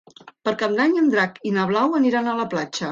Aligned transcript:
Per 0.47 0.53
Cap 0.61 0.73
d'Any 0.79 0.97
en 1.03 1.13
Drac 1.13 1.39
i 1.51 1.55
na 1.59 1.69
Blau 1.75 1.97
aniran 2.03 2.33
a 2.33 2.37
la 2.43 2.53
platja. 2.57 2.79